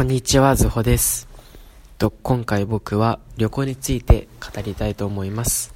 [0.00, 1.28] こんにちは、ズホです。
[1.98, 5.74] と、今回僕は旅行について語りたいと思います。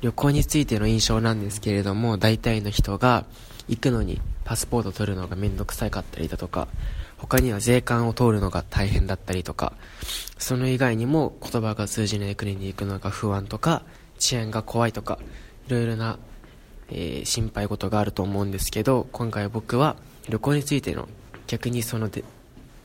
[0.00, 3.24] 旅行についての印象なんですけれども、大体の人が
[3.68, 6.66] 行くのにパスポート取るのがめんどくさかったりだとか、
[7.18, 9.74] 他には税関を通るのが大変だったりとか、
[10.38, 13.84] その以外にも言葉が通じない国に行くのが不安とか、
[14.18, 15.20] 治安が怖いとか、
[15.68, 16.18] いろいろな、
[16.88, 19.94] えー心配事があると思うんですけど、今回僕は
[20.28, 21.08] 旅行についての
[21.46, 22.24] 逆にそので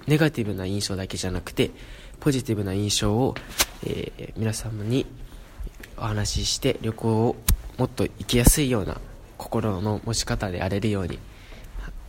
[0.08, 1.72] ネガティブな印象だけじゃなくて
[2.20, 3.36] ポジティブな印象を、
[3.86, 5.05] えー皆様に
[5.98, 7.36] お話しして旅行を
[7.78, 9.00] もっと行きやすいような
[9.38, 11.20] 心の持ち方であれるように、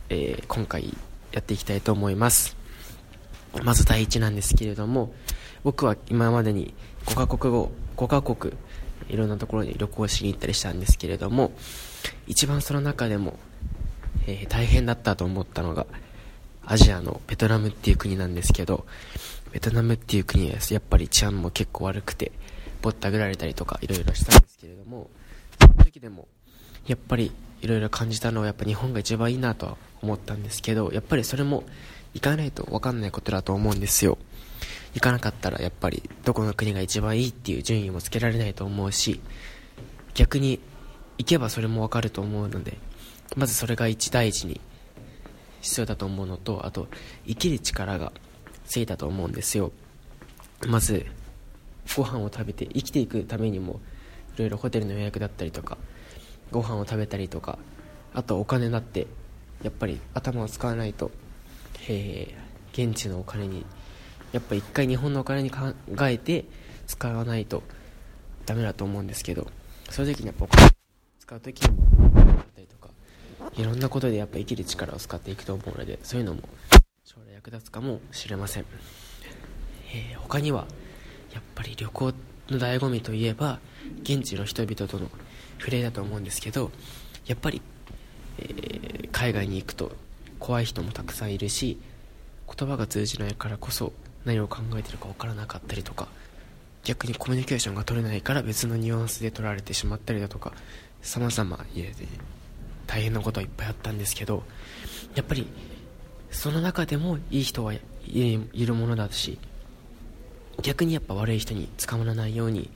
[0.09, 0.95] えー今回
[1.31, 2.55] やっていきたいと思います。
[3.63, 5.13] まず第一なんですけれども
[5.63, 6.73] 僕は今までに
[7.05, 8.53] 5カ国語5カ国
[9.09, 11.51] いろんなところに旅行しに行ったりしたんですけれども
[12.25, 13.37] 一番その中でも、
[14.25, 15.85] えー大変だったと思ったのが
[16.65, 18.85] アジアのベトナムっていう国なんですけど
[19.51, 22.31] ベトナムっていう国はやっぱり治安も結構悪くて
[22.81, 25.09] ぼったくられたりとかいろいろしたんですけれども
[25.61, 26.27] その時でも
[26.87, 31.63] やっぱりいろいろ感じたのはやっぱ日本が一番いいなとは思ったんですけどやっぱりそれも
[32.13, 34.17] 行かないと分かんないことだと思うんですよ。
[34.93, 39.21] 行かなかったらやっぱりどこの国が一番いいっていう順位もつけられないと思うし
[40.13, 40.59] 逆に
[41.17, 42.77] 行けばそれも分かると思うので
[43.35, 44.61] まずそれが一第一に
[45.63, 46.87] 必要だと思うのとあと
[47.25, 48.11] 生きる力が
[48.65, 49.71] ついたと思うんですよ。
[50.67, 51.07] まず
[51.97, 53.81] ご飯を食べて生きていくためにも
[54.35, 55.77] いろいろホテルの予約だったりとか
[56.51, 57.57] ご飯を食べたりとか
[58.13, 59.07] あとお金だって
[59.63, 61.11] やっぱり頭を使わないと、
[61.89, 63.63] えー現地のお金に
[64.31, 66.45] やっぱ一回日本のお金に考えて
[66.87, 67.61] 使わないと
[68.47, 69.47] ダメだと思うんですけど
[69.89, 70.69] そういう時にやっぱお金
[71.19, 72.89] 使う時にもだったりとか
[73.55, 76.41] いろんなことでやっぱ生きる力を使っていくと思うのでそういうのも
[77.03, 78.65] 将来役立つかもしれません、
[79.93, 80.65] えー他には
[81.31, 82.05] やっぱり旅行
[82.49, 83.59] の醍醐味といえば
[84.01, 85.09] 現地の人々との
[85.59, 86.71] 触れだと思うんですけど
[87.27, 87.61] やっぱり、
[88.39, 89.91] えー海外に行くと
[90.39, 91.77] 怖い人もたくさんいるし
[92.47, 93.93] 言葉が通じないからこそ
[94.25, 96.07] 何を考えてるか分からなかったりとか
[96.83, 100.51] 逆にコミュニケーションが取れないから別のニュアンスで取られてしまったりだとか
[101.01, 102.07] 様々家で
[102.93, 104.43] 大変なことはいっぱいあったんですけど
[105.15, 105.47] やっぱり
[106.29, 107.81] その中でもいい人はい
[108.53, 109.39] るものだし
[110.61, 112.69] 逆にやっぱ悪い人に捕まらないように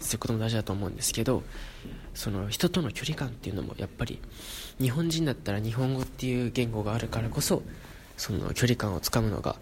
[0.00, 1.42] することも大事だと思うんですけど
[2.14, 4.18] その人との距離感っていうのもやっぱり
[4.80, 7.62] 日本人だったら日本語っていう言語があるからこそ
[8.16, 9.56] その距離感をつかむのが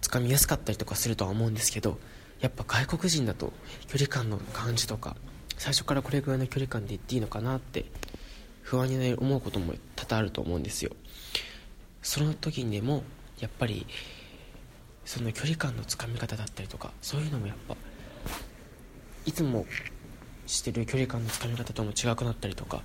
[0.00, 1.98] つかみやすかったりとかするとは思うんですけど
[2.40, 3.52] やっぱ外国人だと
[3.86, 5.14] 距離感の感じとか
[5.56, 7.84] 最初からこれぐらいの距離感で言っていいのかなって
[8.62, 10.92] 不安に思うことも多々あると思うんですよ。
[12.02, 13.02] その時にでも
[13.40, 13.86] やっぱり
[15.04, 17.76] その距離感のつかみ方だったりとかそういうのもやっぱ
[19.24, 19.66] いつも
[20.46, 22.82] してる距離感のつかみ方とも違くなったりとか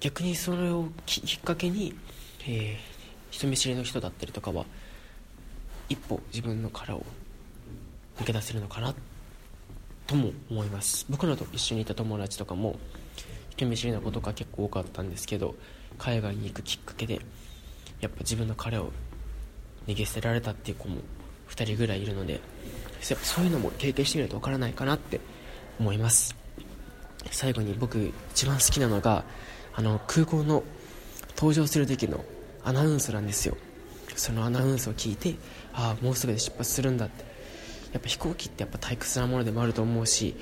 [0.00, 1.94] 逆にそれをきっかけに、
[2.46, 2.92] えー
[3.32, 4.66] 人見知りの人だったりとかは
[5.88, 7.04] 一歩自分の殻を
[8.18, 9.00] 抜け出せるのかなって
[10.12, 11.06] とも思います。
[11.08, 12.76] 僕らと一緒にいた友達とかも
[13.48, 15.54] 人見知りなことが結構多かったんですけど
[15.96, 17.20] 海外に行くきっかけで
[18.00, 18.92] やっぱ自分の殻を
[19.86, 20.98] 逃げ捨てられたっていう子も
[21.48, 22.40] 2人ぐらいいるのでやっ
[23.18, 25.18] ぱそういうのも経験してみるとわからないかなって
[25.80, 26.36] 思います。
[27.30, 29.24] 最後に僕一番好きなのが
[29.72, 30.62] あの空港の
[31.36, 32.22] 登場する時の
[32.64, 33.56] アナウンスなんですよ。
[34.14, 35.36] そのアナウンスを聞いて
[35.72, 37.31] ああもうすぐで出発するんだって
[37.92, 40.34] やっぱ飛行機ってやっぱ退屈なものでもあると思うし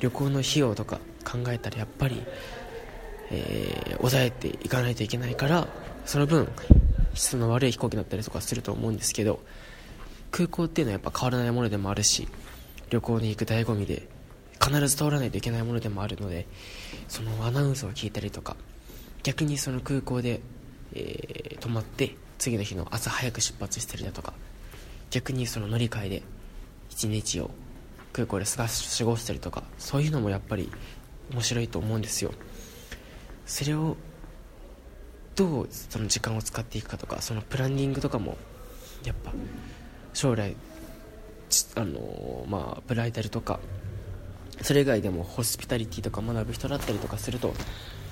[0.00, 2.22] 旅行の費用とか考えたらやっぱり、
[3.30, 5.68] えー抑えていかないといけないから
[6.06, 6.48] その分
[7.12, 9.40] 質の悪い飛行機だったりとかすると思うんですけど
[10.30, 12.28] 空港っていうのはやっぱ変わらないものでもあるし
[12.88, 14.08] 旅行に行く醍醐味で
[14.58, 16.46] 必ず通らないといけないものでもあるので
[17.08, 18.56] そのアナウンスを聞いたりとか
[19.22, 20.40] 逆にその空港で、
[20.94, 24.32] えー泊まって次の日の朝早く出発したりだとか
[25.10, 26.22] 逆にその乗り換えで
[26.90, 27.50] 一日を
[28.12, 28.66] 空港で過
[29.04, 30.70] ごしたりとかそういうのもやっぱり
[31.32, 32.32] 面白いと思うんですよ。
[33.46, 33.96] それを
[35.34, 38.36] どうその時間を使っていくかとかそのプランニングとかも
[39.04, 39.32] やっぱ
[40.12, 40.54] 将来
[41.76, 43.58] あのまあブライダルとか
[44.62, 47.54] それ以外でもホスピタリティとか学ぶ人だったりとかすると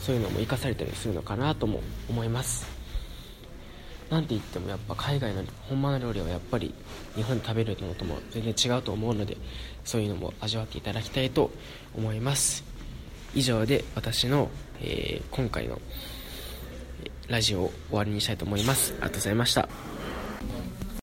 [0.00, 2.77] そういうのも生かされたりするのかなとも思います。
[4.10, 6.74] なんて言ってもやっぱ海外の本場の料理はやっぱり
[7.14, 9.36] 日本で食べるのとも全然違うと思うので
[9.84, 11.50] そういうのも味わっていただきたいと
[11.96, 12.64] 思います。
[13.34, 14.48] 以上で私の、
[14.80, 15.78] えー今回の
[17.28, 18.92] ラジオを終わりにしたいと思います。
[18.94, 19.68] ありがとうございました。